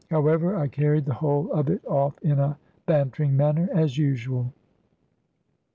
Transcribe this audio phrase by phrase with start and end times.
[0.09, 2.57] However, I carried the whole of it off in a
[2.87, 4.51] bantering manner, as usual.